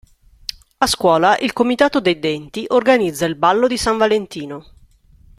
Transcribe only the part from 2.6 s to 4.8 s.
organizza il ballo di San Valentino.